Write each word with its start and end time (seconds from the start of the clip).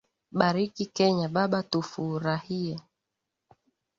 Bariki 0.39 0.85
kenya 0.95 1.27
baba 1.35 1.59
tufurahie. 1.71 2.75